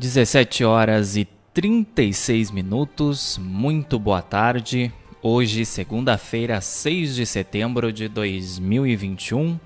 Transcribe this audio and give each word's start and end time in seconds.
17 0.00 0.64
horas 0.64 1.14
e 1.14 1.28
36 1.52 2.50
minutos, 2.50 3.36
muito 3.36 3.98
boa 3.98 4.22
tarde. 4.22 4.90
Hoje, 5.22 5.66
segunda-feira, 5.66 6.58
6 6.58 7.14
de 7.14 7.26
setembro 7.26 7.92
de 7.92 8.08
2021. 8.08 9.60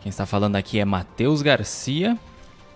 Quem 0.00 0.08
está 0.08 0.24
falando 0.24 0.54
aqui 0.54 0.78
é 0.78 0.84
Matheus 0.84 1.42
Garcia. 1.42 2.16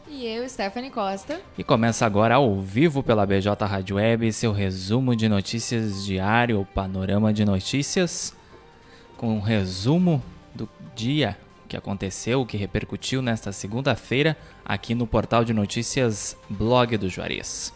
E 0.08 0.26
eu, 0.26 0.48
Stephanie 0.48 0.90
Costa. 0.90 1.40
E 1.56 1.62
começa 1.62 2.04
agora 2.04 2.34
ao 2.34 2.60
vivo 2.60 3.04
pela 3.04 3.24
BJ 3.24 3.64
Rádio 3.64 3.94
Web, 3.94 4.32
seu 4.32 4.50
resumo 4.50 5.14
de 5.14 5.28
notícias 5.28 6.04
diário, 6.04 6.60
o 6.60 6.66
panorama 6.66 7.32
de 7.32 7.44
notícias, 7.44 8.34
com 9.16 9.36
um 9.36 9.40
resumo 9.40 10.20
do 10.52 10.68
dia 10.92 11.38
que 11.72 11.76
aconteceu, 11.76 12.44
que 12.44 12.58
repercutiu 12.58 13.22
nesta 13.22 13.50
segunda-feira 13.50 14.36
aqui 14.62 14.94
no 14.94 15.06
portal 15.06 15.42
de 15.42 15.54
notícias 15.54 16.36
Blog 16.50 16.98
do 16.98 17.08
Juarez. 17.08 17.72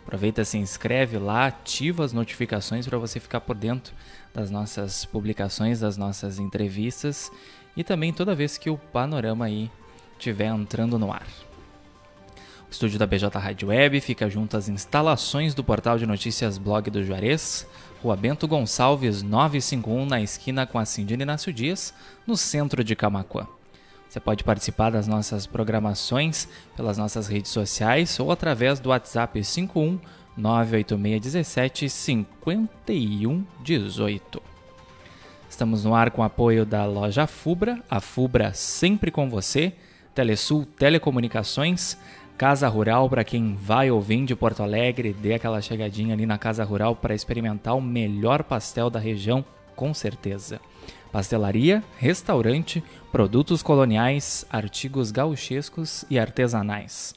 Aproveita, 0.06 0.44
se 0.44 0.56
inscreve 0.56 1.18
lá, 1.18 1.48
ativa 1.48 2.04
as 2.04 2.12
notificações 2.12 2.86
para 2.86 2.96
você 2.96 3.18
ficar 3.18 3.40
por 3.40 3.56
dentro 3.56 3.92
das 4.32 4.52
nossas 4.52 5.04
publicações, 5.04 5.80
das 5.80 5.96
nossas 5.96 6.38
entrevistas 6.38 7.32
e 7.76 7.82
também 7.82 8.12
toda 8.12 8.32
vez 8.32 8.56
que 8.56 8.70
o 8.70 8.78
panorama 8.78 9.46
aí 9.46 9.68
estiver 10.12 10.46
entrando 10.46 10.96
no 10.96 11.12
ar. 11.12 11.26
O 12.68 12.70
estúdio 12.70 13.00
da 13.00 13.06
BJ 13.06 13.36
Rádio 13.36 13.68
Web 13.68 14.00
fica 14.00 14.30
junto 14.30 14.56
às 14.56 14.68
instalações 14.68 15.54
do 15.54 15.64
portal 15.64 15.98
de 15.98 16.06
notícias 16.06 16.56
Blog 16.56 16.88
do 16.88 17.02
Juarez, 17.02 17.66
Rua 18.00 18.14
Bento 18.14 18.46
Gonçalves 18.46 19.22
951, 19.22 20.06
na 20.06 20.20
esquina 20.20 20.66
com 20.66 20.78
a 20.78 20.84
Cindina 20.84 21.24
Inácio 21.24 21.52
Dias, 21.52 21.92
no 22.24 22.36
centro 22.36 22.84
de 22.84 22.94
Camacuã. 22.94 23.55
Você 24.08 24.20
pode 24.20 24.44
participar 24.44 24.90
das 24.90 25.08
nossas 25.08 25.46
programações 25.46 26.48
pelas 26.76 26.96
nossas 26.96 27.28
redes 27.28 27.50
sociais 27.50 28.18
ou 28.20 28.32
através 28.32 28.80
do 28.80 28.88
WhatsApp 28.90 29.42
51 29.42 29.98
98617 30.36 31.90
5118. 31.90 34.42
Estamos 35.48 35.84
no 35.84 35.94
ar 35.94 36.10
com 36.10 36.22
apoio 36.22 36.66
da 36.66 36.84
loja 36.84 37.26
Fubra, 37.26 37.82
a 37.88 37.98
Fubra 38.00 38.52
sempre 38.52 39.10
com 39.10 39.30
você, 39.30 39.72
Telesul 40.14 40.66
Telecomunicações, 40.66 41.96
Casa 42.36 42.68
Rural 42.68 43.08
para 43.08 43.24
quem 43.24 43.54
vai 43.54 43.90
ou 43.90 43.98
vem 44.00 44.24
de 44.24 44.36
Porto 44.36 44.62
Alegre, 44.62 45.14
dê 45.14 45.34
aquela 45.34 45.62
chegadinha 45.62 46.14
ali 46.14 46.26
na 46.26 46.36
Casa 46.36 46.64
Rural 46.64 46.94
para 46.94 47.14
experimentar 47.14 47.74
o 47.76 47.80
melhor 47.80 48.42
pastel 48.42 48.90
da 48.90 48.98
região, 48.98 49.42
com 49.74 49.94
certeza. 49.94 50.60
Pastelaria, 51.16 51.82
restaurante, 51.96 52.84
produtos 53.10 53.62
coloniais, 53.62 54.44
artigos 54.50 55.10
gauchescos 55.10 56.04
e 56.10 56.18
artesanais. 56.18 57.14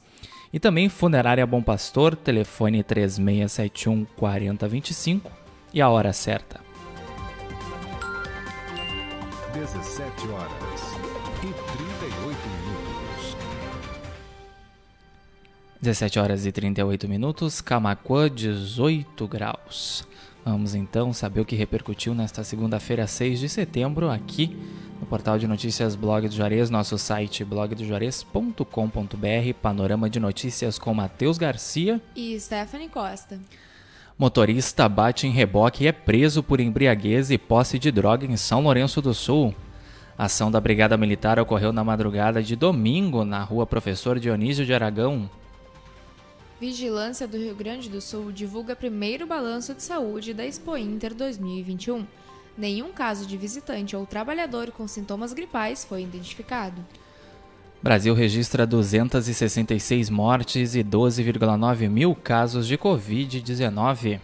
E 0.54 0.58
também 0.58 0.88
Funerária 0.88 1.46
Bom 1.46 1.62
Pastor, 1.62 2.16
telefone 2.16 2.82
3671 2.82 4.06
4025 4.16 5.30
e 5.74 5.82
a 5.82 5.90
hora 5.90 6.14
certa. 6.14 6.62
17 9.54 10.28
horas 10.30 10.82
e 11.44 11.52
38 11.52 12.48
minutos. 12.56 13.38
17 15.82 16.20
horas 16.20 16.46
e 16.46 16.52
38 16.54 17.10
minutos, 17.10 17.60
Camacuã 17.60 18.30
18 18.30 19.28
graus. 19.28 20.08
Vamos 20.46 20.74
então 20.74 21.14
saber 21.14 21.42
o 21.42 21.46
que 21.46 21.56
repercutiu 21.56 22.16
nesta 22.16 22.44
segunda-feira, 22.44 23.06
6 23.06 23.40
de 23.40 23.50
setembro, 23.50 24.10
aqui 24.10 24.58
no 25.00 25.06
portal 25.06 25.38
de 25.38 25.48
notícias 25.48 25.96
Blog 25.96 26.28
do 26.28 26.34
Juarez, 26.34 26.70
nosso 26.70 26.98
site 26.98 27.46
blogdojuarez.com.br, 27.46 29.54
panorama 29.62 30.10
de 30.10 30.20
notícias 30.20 30.78
com 30.78 30.94
Matheus 30.94 31.38
Garcia 31.38 32.02
e 32.16 32.38
Stephanie 32.40 32.90
Costa. 32.90 33.40
Motorista 34.18 34.90
bate 34.90 35.28
em 35.28 35.32
reboque 35.32 35.86
e 35.86 35.88
é 35.88 35.94
preso 35.94 36.44
por 36.44 36.60
embriaguez 36.60 37.32
e 37.32 37.38
posse 37.38 37.80
de 37.80 37.90
droga 37.90 38.26
em 38.26 38.36
São 38.36 38.62
Lourenço 38.62 39.02
do 39.02 39.14
Sul. 39.14 39.56
A 40.18 40.26
ação 40.26 40.52
da 40.52 40.60
Brigada 40.60 40.98
Militar 40.98 41.40
ocorreu 41.40 41.72
na 41.72 41.82
madrugada 41.82 42.44
de 42.44 42.58
domingo 42.58 43.24
na 43.24 43.42
rua 43.42 43.66
Professor 43.66 44.20
Dionísio 44.20 44.66
de 44.66 44.74
Aragão. 44.74 45.30
Vigilância 46.60 47.26
do 47.26 47.38
Rio 47.38 47.56
Grande 47.56 47.90
do 47.90 48.02
Sul 48.02 48.34
divulga 48.34 48.76
primeiro 48.76 49.26
balanço 49.26 49.74
de 49.74 49.82
saúde 49.82 50.34
da 50.34 50.46
Expo 50.46 50.76
Inter 50.76 51.14
2021. 51.14 52.06
Nenhum 52.58 52.92
caso 52.92 53.26
de 53.26 53.38
visitante 53.38 53.96
ou 53.96 54.06
trabalhador 54.06 54.70
com 54.72 54.86
sintomas 54.86 55.32
gripais 55.32 55.86
foi 55.86 56.04
identificado. 56.04 56.86
Brasil 57.82 58.14
registra 58.14 58.68
266 58.68 60.10
mortes 60.10 60.76
e 60.76 60.84
12,9 60.84 61.88
mil 61.88 62.14
casos 62.14 62.68
de 62.68 62.78
Covid-19. 62.78 64.20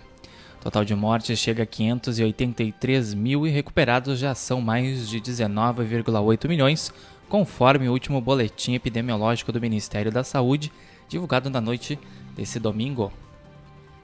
Total 0.60 0.84
de 0.84 0.94
mortes 0.94 1.40
chega 1.40 1.64
a 1.64 1.66
583 1.66 3.14
mil 3.14 3.48
e 3.48 3.50
recuperados 3.50 4.20
já 4.20 4.36
são 4.36 4.60
mais 4.60 5.08
de 5.08 5.22
19,8 5.22 6.50
milhões, 6.50 6.92
conforme 7.30 7.88
o 7.88 7.94
último 7.94 8.20
boletim 8.20 8.74
epidemiológico 8.74 9.54
do 9.54 9.62
Ministério 9.62 10.12
da 10.12 10.24
Saúde, 10.24 10.70
divulgado 11.08 11.50
na 11.50 11.62
noite 11.62 11.98
desse 12.36 12.60
domingo. 12.60 13.12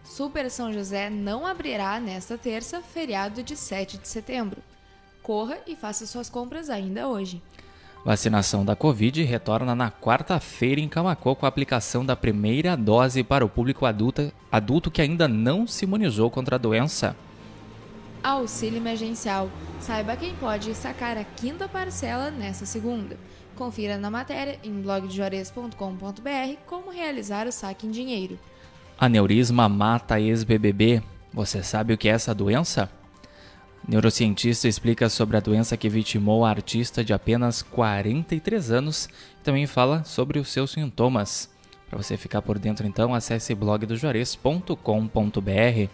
Super 0.03 0.49
São 0.49 0.73
José 0.73 1.09
não 1.09 1.45
abrirá 1.45 1.99
nesta 1.99 2.37
terça, 2.37 2.81
feriado 2.81 3.43
de 3.43 3.55
7 3.55 3.97
de 3.97 4.07
setembro. 4.07 4.61
Corra 5.21 5.57
e 5.67 5.75
faça 5.75 6.07
suas 6.07 6.29
compras 6.29 6.69
ainda 6.69 7.07
hoje. 7.07 7.41
Vacinação 8.03 8.65
da 8.65 8.75
Covid 8.75 9.21
retorna 9.21 9.75
na 9.75 9.91
quarta-feira 9.91 10.81
em 10.81 10.89
Camacô 10.89 11.35
com 11.35 11.45
a 11.45 11.49
aplicação 11.49 12.03
da 12.03 12.15
primeira 12.15 12.75
dose 12.75 13.23
para 13.23 13.45
o 13.45 13.49
público 13.49 13.85
adulto, 13.85 14.31
adulto 14.51 14.89
que 14.89 15.03
ainda 15.03 15.27
não 15.27 15.67
se 15.67 15.85
imunizou 15.85 16.31
contra 16.31 16.55
a 16.55 16.59
doença. 16.59 17.15
Auxílio 18.23 18.77
emergencial. 18.77 19.49
Saiba 19.79 20.15
quem 20.15 20.35
pode 20.35 20.75
sacar 20.75 21.17
a 21.17 21.23
quinta 21.23 21.67
parcela 21.67 22.29
nesta 22.29 22.65
segunda. 22.65 23.17
Confira 23.55 23.97
na 23.97 24.11
matéria 24.11 24.59
em 24.63 24.81
blogdejuarez.com.br 24.81 26.55
como 26.65 26.91
realizar 26.91 27.47
o 27.47 27.51
saque 27.51 27.87
em 27.87 27.91
dinheiro. 27.91 28.37
Aneurisma 28.97 29.67
mata 29.67 30.19
ex-BBB. 30.19 31.01
Você 31.33 31.63
sabe 31.63 31.93
o 31.93 31.97
que 31.97 32.09
é 32.09 32.11
essa 32.11 32.35
doença? 32.35 32.89
Neurocientista 33.87 34.67
explica 34.67 35.09
sobre 35.09 35.37
a 35.37 35.39
doença 35.39 35.75
que 35.75 35.89
vitimou 35.89 36.45
a 36.45 36.49
artista 36.49 37.03
de 37.03 37.13
apenas 37.13 37.63
43 37.63 38.71
anos 38.71 39.09
e 39.39 39.43
também 39.43 39.65
fala 39.65 40.03
sobre 40.03 40.37
os 40.37 40.49
seus 40.49 40.71
sintomas. 40.71 41.49
Para 41.89 42.01
você 42.01 42.15
ficar 42.15 42.41
por 42.41 42.59
dentro, 42.59 42.87
então, 42.87 43.13
acesse 43.13 43.55
blogdojuarez.com.br. 43.55 45.89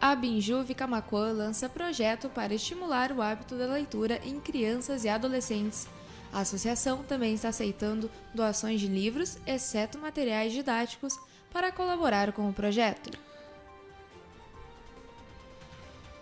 A 0.00 0.14
Binjuve 0.14 0.72
Camacuã 0.74 1.30
lança 1.30 1.68
projeto 1.68 2.30
para 2.30 2.54
estimular 2.54 3.12
o 3.12 3.20
hábito 3.20 3.54
da 3.54 3.66
leitura 3.66 4.18
em 4.24 4.40
crianças 4.40 5.04
e 5.04 5.10
adolescentes. 5.10 5.86
A 6.32 6.40
associação 6.40 7.02
também 7.06 7.34
está 7.34 7.50
aceitando 7.50 8.10
doações 8.34 8.80
de 8.80 8.86
livros, 8.86 9.36
exceto 9.46 9.98
materiais 9.98 10.54
didáticos, 10.54 11.18
para 11.52 11.70
colaborar 11.70 12.32
com 12.32 12.48
o 12.48 12.52
projeto. 12.52 13.10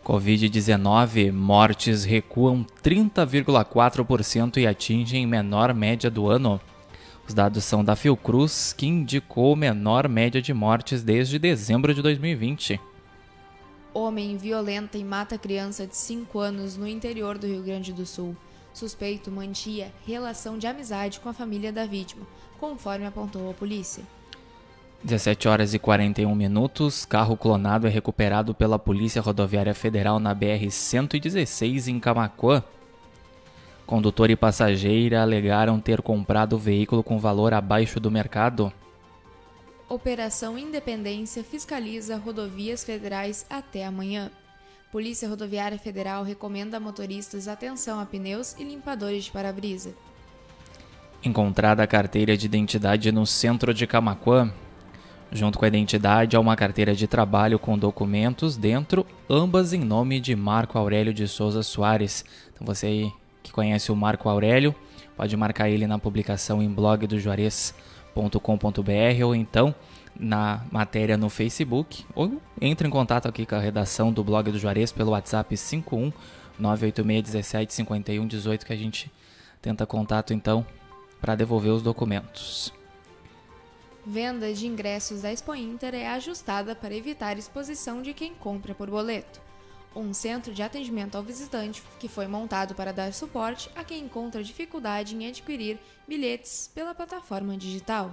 Covid-19, 0.04 1.30
mortes 1.30 2.02
recuam 2.02 2.66
30,4% 2.82 4.56
e 4.56 4.66
atingem 4.66 5.24
menor 5.24 5.72
média 5.72 6.10
do 6.10 6.28
ano. 6.28 6.60
Os 7.28 7.34
dados 7.34 7.62
são 7.62 7.84
da 7.84 7.94
Fiocruz, 7.94 8.72
que 8.72 8.86
indicou 8.86 9.54
menor 9.54 10.08
média 10.08 10.42
de 10.42 10.52
mortes 10.52 11.04
desde 11.04 11.38
dezembro 11.38 11.94
de 11.94 12.02
2020. 12.02 12.80
Homem 13.98 14.36
violenta 14.36 14.96
e 14.96 15.02
mata 15.02 15.36
criança 15.36 15.84
de 15.84 15.96
5 15.96 16.38
anos 16.38 16.76
no 16.76 16.86
interior 16.86 17.36
do 17.36 17.48
Rio 17.48 17.64
Grande 17.64 17.92
do 17.92 18.06
Sul. 18.06 18.36
Suspeito 18.72 19.28
mantinha 19.28 19.90
relação 20.06 20.56
de 20.56 20.68
amizade 20.68 21.18
com 21.18 21.28
a 21.28 21.32
família 21.32 21.72
da 21.72 21.84
vítima, 21.84 22.24
conforme 22.60 23.04
apontou 23.04 23.50
a 23.50 23.54
polícia. 23.54 24.04
17 25.02 25.48
horas 25.48 25.74
e 25.74 25.80
41 25.80 26.32
minutos, 26.32 27.04
carro 27.04 27.36
clonado 27.36 27.88
é 27.88 27.90
recuperado 27.90 28.54
pela 28.54 28.78
Polícia 28.78 29.20
Rodoviária 29.20 29.74
Federal 29.74 30.20
na 30.20 30.32
BR-116 30.32 31.88
em 31.88 31.98
Camacuã. 31.98 32.62
Condutor 33.84 34.30
e 34.30 34.36
passageira 34.36 35.22
alegaram 35.22 35.80
ter 35.80 36.02
comprado 36.02 36.52
o 36.52 36.58
veículo 36.58 37.02
com 37.02 37.18
valor 37.18 37.52
abaixo 37.52 37.98
do 37.98 38.12
mercado. 38.12 38.72
Operação 39.88 40.58
Independência 40.58 41.42
fiscaliza 41.42 42.18
rodovias 42.18 42.84
federais 42.84 43.46
até 43.48 43.86
amanhã. 43.86 44.30
Polícia 44.92 45.26
Rodoviária 45.26 45.78
Federal 45.78 46.22
recomenda 46.22 46.76
a 46.76 46.80
motoristas 46.80 47.48
atenção 47.48 47.98
a 47.98 48.04
pneus 48.04 48.54
e 48.58 48.64
limpadores 48.64 49.24
de 49.24 49.30
para-brisa. 49.30 49.94
Encontrada 51.24 51.82
a 51.82 51.86
carteira 51.86 52.36
de 52.36 52.44
identidade 52.44 53.10
no 53.10 53.24
centro 53.24 53.72
de 53.72 53.86
Camacuã, 53.86 54.52
junto 55.32 55.58
com 55.58 55.64
a 55.64 55.68
identidade 55.68 56.36
a 56.36 56.40
uma 56.40 56.54
carteira 56.54 56.94
de 56.94 57.06
trabalho 57.06 57.58
com 57.58 57.78
documentos 57.78 58.58
dentro, 58.58 59.06
ambas 59.28 59.72
em 59.72 59.80
nome 59.80 60.20
de 60.20 60.36
Marco 60.36 60.76
Aurélio 60.76 61.14
de 61.14 61.26
Souza 61.26 61.62
Soares. 61.62 62.26
Então 62.54 62.66
você 62.66 62.86
aí 62.86 63.12
que 63.42 63.50
conhece 63.50 63.90
o 63.90 63.96
Marco 63.96 64.28
Aurélio, 64.28 64.74
pode 65.16 65.34
marcar 65.34 65.70
ele 65.70 65.86
na 65.86 65.98
publicação 65.98 66.62
em 66.62 66.68
blogdojuarez.com.br 66.68 67.97
ou 69.24 69.34
então 69.34 69.74
na 70.18 70.64
matéria 70.72 71.16
no 71.16 71.30
Facebook 71.30 72.04
ou 72.14 72.40
entre 72.60 72.88
em 72.88 72.90
contato 72.90 73.28
aqui 73.28 73.46
com 73.46 73.54
a 73.54 73.60
redação 73.60 74.12
do 74.12 74.24
blog 74.24 74.50
do 74.50 74.58
Juarez 74.58 74.90
pelo 74.90 75.12
WhatsApp 75.12 75.56
51 75.56 76.12
986 76.58 77.22
17 77.22 78.26
18 78.26 78.66
que 78.66 78.72
a 78.72 78.76
gente 78.76 79.10
tenta 79.62 79.86
contato 79.86 80.34
então 80.34 80.66
para 81.20 81.34
devolver 81.34 81.72
os 81.72 81.82
documentos. 81.82 82.72
Venda 84.06 84.52
de 84.52 84.66
ingressos 84.66 85.22
da 85.22 85.32
Expo 85.32 85.54
Inter 85.54 85.94
é 85.94 86.08
ajustada 86.08 86.74
para 86.74 86.94
evitar 86.94 87.36
exposição 87.36 88.00
de 88.00 88.14
quem 88.14 88.34
compra 88.34 88.74
por 88.74 88.88
boleto. 88.88 89.47
Um 89.98 90.14
centro 90.14 90.54
de 90.54 90.62
atendimento 90.62 91.16
ao 91.16 91.24
visitante 91.24 91.82
que 91.98 92.06
foi 92.06 92.28
montado 92.28 92.72
para 92.72 92.92
dar 92.92 93.12
suporte 93.12 93.68
a 93.74 93.82
quem 93.82 94.04
encontra 94.04 94.44
dificuldade 94.44 95.16
em 95.16 95.26
adquirir 95.26 95.76
bilhetes 96.06 96.70
pela 96.72 96.94
plataforma 96.94 97.56
digital. 97.56 98.12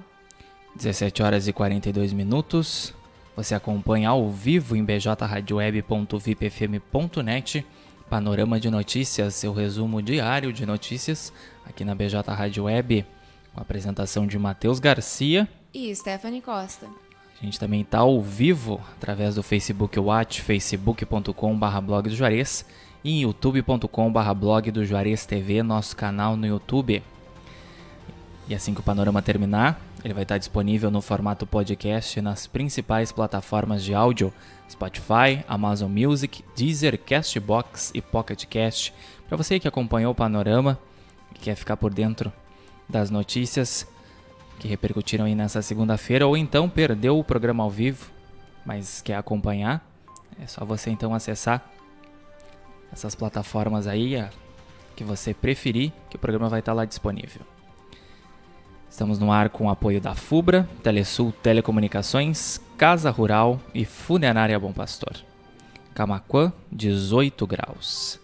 17 0.75 1.21
horas 1.21 1.47
e 1.47 1.53
42 1.53 2.11
minutos. 2.11 2.91
Você 3.35 3.53
acompanha 3.53 4.09
ao 4.09 4.31
vivo 4.31 4.75
em 4.75 4.83
bjradioweb.vipfm.net 4.83 7.63
Panorama 8.09 8.59
de 8.59 8.71
Notícias, 8.71 9.35
seu 9.35 9.53
resumo 9.53 10.01
diário 10.01 10.51
de 10.51 10.65
notícias 10.65 11.31
aqui 11.65 11.85
na 11.85 11.93
BJ 11.93 12.19
Rádio 12.27 12.63
Web, 12.63 13.05
com 13.53 13.59
a 13.59 13.63
apresentação 13.63 14.25
de 14.25 14.39
Matheus 14.39 14.79
Garcia 14.79 15.47
e 15.71 15.95
Stephanie 15.95 16.41
Costa. 16.41 17.04
A 17.41 17.45
gente 17.45 17.59
também 17.59 17.81
está 17.81 17.99
ao 17.99 18.21
vivo 18.21 18.81
através 18.95 19.35
do 19.35 19.43
Facebook 19.43 19.99
Watch, 19.99 20.41
facebook.com.br 20.41 21.81
blog 21.81 22.09
do 22.09 22.15
Juarez 22.15 22.65
e 23.03 23.21
youtube.com.br 23.21 24.33
blog 24.35 24.71
do 24.71 24.85
Juarez 24.85 25.25
TV, 25.25 25.61
nosso 25.61 25.95
canal 25.95 26.37
no 26.37 26.47
YouTube. 26.47 27.03
E 28.47 28.55
assim 28.55 28.73
que 28.73 28.79
o 28.79 28.83
panorama 28.83 29.21
terminar, 29.21 29.79
ele 30.03 30.13
vai 30.13 30.23
estar 30.23 30.37
disponível 30.37 30.89
no 30.89 31.01
formato 31.01 31.45
podcast 31.45 32.21
nas 32.21 32.47
principais 32.47 33.11
plataformas 33.11 33.83
de 33.83 33.93
áudio: 33.93 34.31
Spotify, 34.69 35.43
Amazon 35.47 35.91
Music, 35.91 36.43
Deezer, 36.55 36.97
Castbox 36.97 37.91
e 37.93 38.01
Pocket 38.01 38.45
Cast. 38.45 38.93
Para 39.27 39.35
você 39.35 39.59
que 39.59 39.67
acompanhou 39.67 40.11
o 40.11 40.15
panorama 40.15 40.79
e 41.35 41.39
quer 41.39 41.55
ficar 41.55 41.75
por 41.75 41.93
dentro 41.93 42.31
das 42.87 43.09
notícias, 43.09 43.87
que 44.59 44.67
repercutiram 44.67 45.25
aí 45.25 45.35
nessa 45.35 45.61
segunda-feira, 45.61 46.25
ou 46.27 46.35
então 46.35 46.69
perdeu 46.69 47.19
o 47.19 47.23
programa 47.23 47.63
ao 47.63 47.69
vivo, 47.69 48.11
mas 48.65 49.01
quer 49.01 49.15
acompanhar, 49.15 49.85
é 50.41 50.47
só 50.47 50.65
você 50.65 50.89
então 50.89 51.13
acessar 51.13 51.63
essas 52.91 53.15
plataformas 53.15 53.87
aí, 53.87 54.15
a 54.17 54.29
que 54.95 55.03
você 55.03 55.33
preferir, 55.33 55.91
que 56.09 56.15
o 56.15 56.19
programa 56.19 56.49
vai 56.49 56.59
estar 56.59 56.73
lá 56.73 56.85
disponível. 56.85 57.41
Estamos 58.89 59.19
no 59.19 59.31
ar 59.31 59.49
com 59.49 59.65
o 59.65 59.69
apoio 59.69 59.99
da 59.99 60.15
FUBRA, 60.15 60.69
Telesul 60.81 61.33
Telecomunicações, 61.43 62.61
Casa 62.77 63.11
Rural 63.11 63.59
e 63.73 63.83
Funerária 63.83 64.57
Bom 64.57 64.71
Pastor. 64.71 65.17
Camaquã, 65.93 66.53
18 66.71 67.45
graus. 67.45 68.19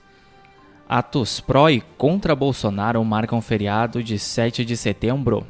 Atos 0.87 1.41
pró 1.41 1.69
e 1.69 1.81
contra 1.97 2.35
Bolsonaro 2.35 3.03
marcam 3.03 3.41
feriado 3.41 4.01
de 4.01 4.17
7 4.17 4.63
de 4.63 4.77
setembro. 4.77 5.45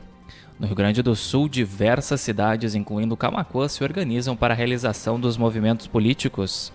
No 0.61 0.67
Rio 0.67 0.75
Grande 0.75 1.01
do 1.01 1.15
Sul, 1.15 1.49
diversas 1.49 2.21
cidades, 2.21 2.75
incluindo 2.75 3.17
Camacuã, 3.17 3.67
se 3.67 3.83
organizam 3.83 4.37
para 4.37 4.53
a 4.53 4.55
realização 4.55 5.19
dos 5.19 5.35
movimentos 5.35 5.87
políticos. 5.87 6.71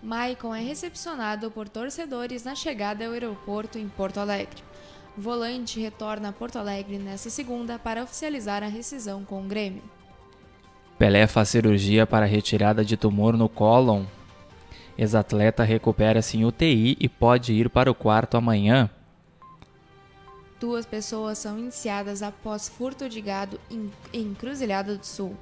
Maicon 0.00 0.54
é 0.54 0.60
recepcionado 0.60 1.50
por 1.50 1.68
torcedores 1.68 2.44
na 2.44 2.54
chegada 2.54 3.04
ao 3.04 3.12
aeroporto 3.12 3.76
em 3.76 3.88
Porto 3.88 4.18
Alegre. 4.18 4.62
Volante 5.18 5.80
retorna 5.80 6.28
a 6.28 6.32
Porto 6.32 6.60
Alegre 6.60 6.96
nesta 6.96 7.28
segunda 7.28 7.76
para 7.76 8.04
oficializar 8.04 8.62
a 8.62 8.68
rescisão 8.68 9.24
com 9.24 9.42
o 9.42 9.48
Grêmio. 9.48 9.82
Pelé 10.96 11.26
faz 11.26 11.48
cirurgia 11.48 12.06
para 12.06 12.24
retirada 12.24 12.84
de 12.84 12.96
tumor 12.96 13.36
no 13.36 13.48
cólon. 13.48 14.04
Ex-atleta 14.96 15.64
recupera-se 15.64 16.38
em 16.38 16.44
UTI 16.44 16.96
e 17.00 17.08
pode 17.08 17.52
ir 17.52 17.68
para 17.68 17.90
o 17.90 17.94
quarto 17.96 18.36
amanhã. 18.36 18.88
Duas 20.60 20.84
pessoas 20.84 21.38
são 21.38 21.58
iniciadas 21.58 22.22
após 22.22 22.68
furto 22.68 23.08
de 23.08 23.18
gado 23.22 23.58
em 23.70 23.90
Encruzilhada 24.12 24.94
do 24.94 25.06
Sul. 25.06 25.34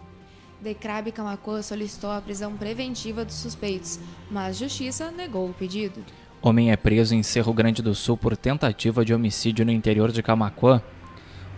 Decrabe 0.60 1.10
Camacuã 1.10 1.60
solicitou 1.60 2.12
a 2.12 2.20
prisão 2.20 2.56
preventiva 2.56 3.24
dos 3.24 3.34
suspeitos, 3.34 3.98
mas 4.30 4.58
Justiça 4.58 5.10
negou 5.10 5.50
o 5.50 5.52
pedido. 5.52 6.04
Homem 6.40 6.70
é 6.70 6.76
preso 6.76 7.16
em 7.16 7.24
Cerro 7.24 7.52
Grande 7.52 7.82
do 7.82 7.96
Sul 7.96 8.16
por 8.16 8.36
tentativa 8.36 9.04
de 9.04 9.12
homicídio 9.12 9.66
no 9.66 9.72
interior 9.72 10.12
de 10.12 10.22
Camacuã. 10.22 10.80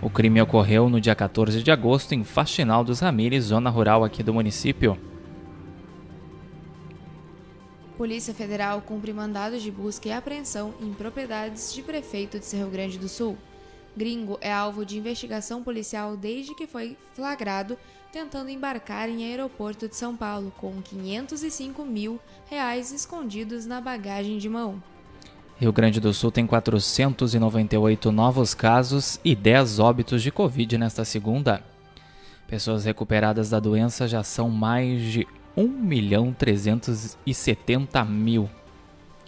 O 0.00 0.08
crime 0.08 0.40
ocorreu 0.40 0.88
no 0.88 0.98
dia 0.98 1.14
14 1.14 1.62
de 1.62 1.70
agosto 1.70 2.14
em 2.14 2.24
Faxinal 2.24 2.82
dos 2.82 3.00
Ramires, 3.00 3.44
zona 3.44 3.68
rural 3.68 4.02
aqui 4.02 4.22
do 4.22 4.32
município. 4.32 4.98
Polícia 7.98 8.32
Federal 8.32 8.80
cumpre 8.80 9.12
mandados 9.12 9.60
de 9.60 9.70
busca 9.70 10.08
e 10.08 10.12
apreensão 10.12 10.72
em 10.80 10.94
propriedades 10.94 11.74
de 11.74 11.82
prefeito 11.82 12.38
de 12.38 12.46
Cerro 12.46 12.70
Grande 12.70 12.98
do 12.98 13.06
Sul. 13.06 13.36
Gringo 14.00 14.38
é 14.40 14.50
alvo 14.50 14.86
de 14.86 14.96
investigação 14.96 15.62
policial 15.62 16.16
desde 16.16 16.54
que 16.54 16.66
foi 16.66 16.96
flagrado 17.12 17.76
tentando 18.10 18.48
embarcar 18.48 19.10
em 19.10 19.26
aeroporto 19.26 19.86
de 19.86 19.94
São 19.94 20.16
Paulo 20.16 20.50
com 20.56 20.80
505 20.80 21.84
mil 21.84 22.18
reais 22.48 22.92
escondidos 22.92 23.66
na 23.66 23.78
bagagem 23.78 24.38
de 24.38 24.48
mão. 24.48 24.82
Rio 25.58 25.70
Grande 25.70 26.00
do 26.00 26.14
Sul 26.14 26.32
tem 26.32 26.46
498 26.46 28.10
novos 28.10 28.54
casos 28.54 29.20
e 29.22 29.36
10 29.36 29.78
óbitos 29.78 30.22
de 30.22 30.30
Covid 30.30 30.78
nesta 30.78 31.04
segunda. 31.04 31.62
Pessoas 32.48 32.86
recuperadas 32.86 33.50
da 33.50 33.60
doença 33.60 34.08
já 34.08 34.22
são 34.22 34.48
mais 34.48 35.02
de 35.02 35.28
1 35.54 35.68
milhão 35.68 36.32
370 36.32 38.02
mil, 38.06 38.48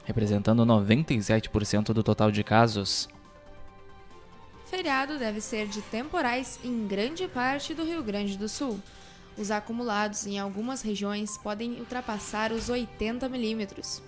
representando 0.02 0.64
97% 0.64 1.92
do 1.92 2.02
total 2.02 2.30
de 2.30 2.42
casos 2.42 3.06
feriado 4.72 5.18
deve 5.18 5.40
ser 5.42 5.68
de 5.68 5.82
temporais 5.82 6.58
em 6.64 6.86
grande 6.86 7.28
parte 7.28 7.74
do 7.74 7.84
Rio 7.84 8.02
Grande 8.02 8.38
do 8.38 8.48
Sul. 8.48 8.80
Os 9.36 9.50
acumulados 9.50 10.26
em 10.26 10.38
algumas 10.38 10.80
regiões 10.80 11.36
podem 11.36 11.72
ultrapassar 11.72 12.52
os 12.52 12.70
80 12.70 13.28
milímetros. 13.28 14.02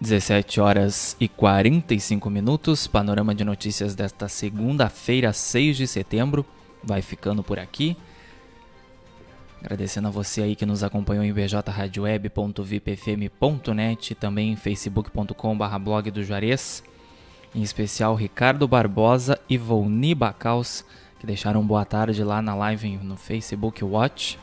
17 0.00 0.60
horas 0.60 1.16
e 1.18 1.26
45 1.26 2.30
minutos. 2.30 2.86
Panorama 2.86 3.34
de 3.34 3.42
notícias 3.42 3.96
desta 3.96 4.28
segunda-feira, 4.28 5.32
6 5.32 5.76
de 5.76 5.88
setembro. 5.88 6.46
Vai 6.80 7.02
ficando 7.02 7.42
por 7.42 7.58
aqui. 7.58 7.96
Agradecendo 9.60 10.06
a 10.06 10.12
você 10.12 10.42
aí 10.42 10.54
que 10.54 10.64
nos 10.64 10.84
acompanhou 10.84 11.24
em 11.24 11.32
bjradioweb.vipfm.net 11.32 14.12
e 14.12 14.14
também 14.14 14.52
em 14.52 14.56
facebook.com/blog 14.56 16.12
do 16.12 16.22
Juarez 16.22 16.84
em 17.54 17.62
especial 17.62 18.14
Ricardo 18.14 18.66
Barbosa 18.66 19.38
e 19.48 19.58
Volni 19.58 20.14
Bacaus, 20.14 20.84
que 21.18 21.26
deixaram 21.26 21.64
boa 21.64 21.84
tarde 21.84 22.24
lá 22.24 22.40
na 22.40 22.54
live 22.54 22.96
no 22.98 23.16
Facebook 23.16 23.84
Watch. 23.84 24.38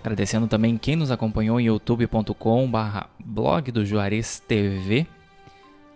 Agradecendo 0.00 0.46
também 0.46 0.76
quem 0.76 0.96
nos 0.96 1.10
acompanhou 1.10 1.60
em 1.60 1.66
youtube.com 1.66 2.70
blog 3.18 3.72
do 3.72 3.84
Juarez 3.84 4.40
TV. 4.40 5.06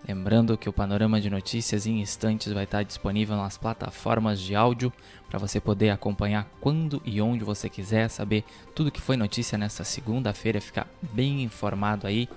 Lembrando 0.06 0.58
que 0.58 0.68
o 0.68 0.72
panorama 0.72 1.20
de 1.20 1.30
notícias 1.30 1.86
em 1.86 2.00
instantes 2.00 2.52
vai 2.52 2.64
estar 2.64 2.82
disponível 2.82 3.36
nas 3.36 3.56
plataformas 3.56 4.40
de 4.40 4.54
áudio 4.54 4.92
para 5.28 5.38
você 5.38 5.60
poder 5.60 5.90
acompanhar 5.90 6.48
quando 6.60 7.00
e 7.04 7.22
onde 7.22 7.44
você 7.44 7.68
quiser, 7.68 8.08
saber 8.08 8.44
tudo 8.74 8.90
que 8.90 9.00
foi 9.00 9.16
notícia 9.16 9.56
nessa 9.56 9.84
segunda-feira, 9.84 10.60
ficar 10.60 10.88
bem 11.00 11.42
informado 11.42 12.06
aí. 12.06 12.28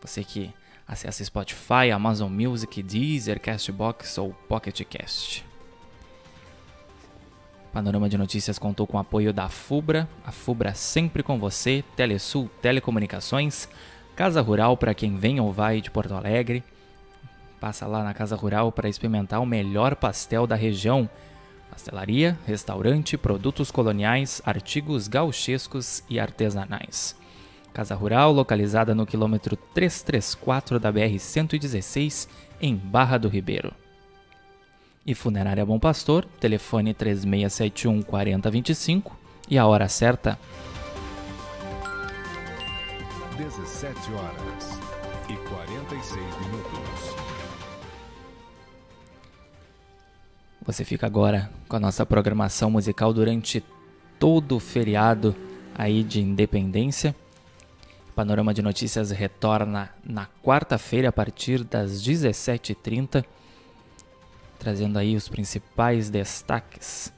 Você 0.00 0.22
que 0.22 0.52
Acesse 0.88 1.22
Spotify, 1.22 1.90
Amazon 1.92 2.32
Music, 2.32 2.82
Deezer, 2.82 3.38
Castbox 3.38 4.16
ou 4.16 4.32
Pocket 4.48 4.80
Cast. 4.84 5.44
Panorama 7.70 8.08
de 8.08 8.16
Notícias 8.16 8.58
contou 8.58 8.86
com 8.86 8.96
o 8.96 9.00
apoio 9.00 9.30
da 9.30 9.50
FUBRA, 9.50 10.08
a 10.24 10.32
FUBRA 10.32 10.72
sempre 10.72 11.22
com 11.22 11.38
você, 11.38 11.84
Telesul 11.94 12.50
Telecomunicações, 12.62 13.68
Casa 14.16 14.40
Rural 14.40 14.78
para 14.78 14.94
quem 14.94 15.16
vem 15.16 15.38
ou 15.38 15.52
vai 15.52 15.82
de 15.82 15.90
Porto 15.90 16.14
Alegre. 16.14 16.64
Passa 17.60 17.86
lá 17.86 18.02
na 18.02 18.14
Casa 18.14 18.34
Rural 18.34 18.72
para 18.72 18.88
experimentar 18.88 19.42
o 19.42 19.46
melhor 19.46 19.94
pastel 19.94 20.46
da 20.46 20.56
região. 20.56 21.08
Pastelaria, 21.70 22.38
restaurante, 22.46 23.18
produtos 23.18 23.70
coloniais, 23.70 24.40
artigos 24.44 25.06
gauchescos 25.06 26.02
e 26.08 26.18
artesanais. 26.18 27.14
Casa 27.78 27.94
Rural, 27.94 28.32
localizada 28.32 28.92
no 28.92 29.06
quilômetro 29.06 29.54
334 29.54 30.80
da 30.80 30.92
BR-116, 30.92 32.28
em 32.60 32.74
Barra 32.74 33.18
do 33.18 33.28
Ribeiro. 33.28 33.72
e 35.06 35.14
Funerária 35.14 35.64
Bom 35.64 35.78
Pastor, 35.78 36.24
telefone 36.40 36.92
3671 36.92 38.02
4025 38.02 39.16
e 39.48 39.56
a 39.56 39.64
hora 39.64 39.86
certa. 39.86 40.36
17 43.36 44.12
horas 44.12 44.80
e 45.28 45.36
46 45.48 46.24
minutos. 46.40 47.16
Você 50.66 50.84
fica 50.84 51.06
agora 51.06 51.48
com 51.68 51.76
a 51.76 51.80
nossa 51.80 52.04
programação 52.04 52.72
musical 52.72 53.12
durante 53.12 53.62
todo 54.18 54.56
o 54.56 54.60
feriado 54.60 55.32
aí 55.76 56.02
de 56.02 56.20
independência. 56.20 57.14
Panorama 58.18 58.52
de 58.52 58.60
Notícias 58.62 59.12
retorna 59.12 59.90
na 60.02 60.26
quarta-feira 60.42 61.08
a 61.08 61.12
partir 61.12 61.62
das 61.62 62.02
17h30, 62.02 63.24
trazendo 64.58 64.98
aí 64.98 65.14
os 65.14 65.28
principais 65.28 66.10
destaques 66.10 67.12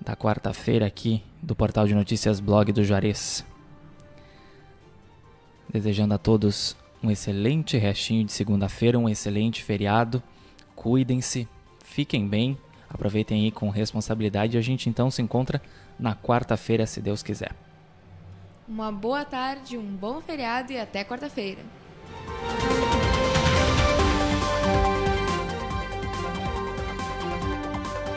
da 0.00 0.16
quarta-feira 0.16 0.84
aqui 0.84 1.22
do 1.40 1.54
portal 1.54 1.86
de 1.86 1.94
notícias 1.94 2.40
blog 2.40 2.72
do 2.72 2.82
Juarez. 2.82 3.46
Desejando 5.72 6.14
a 6.14 6.18
todos 6.18 6.76
um 7.00 7.08
excelente 7.08 7.78
restinho 7.78 8.24
de 8.24 8.32
segunda-feira, 8.32 8.98
um 8.98 9.08
excelente 9.08 9.62
feriado. 9.62 10.20
Cuidem-se, 10.74 11.46
fiquem 11.84 12.26
bem, 12.26 12.58
aproveitem 12.88 13.44
aí 13.44 13.52
com 13.52 13.70
responsabilidade 13.70 14.58
a 14.58 14.60
gente 14.60 14.88
então 14.88 15.08
se 15.08 15.22
encontra 15.22 15.62
na 15.96 16.16
quarta-feira, 16.16 16.84
se 16.84 17.00
Deus 17.00 17.22
quiser. 17.22 17.69
Uma 18.70 18.92
boa 18.92 19.24
tarde, 19.24 19.76
um 19.76 19.96
bom 19.96 20.20
feriado 20.22 20.72
e 20.72 20.78
até 20.78 21.02
quarta-feira. 21.04 21.74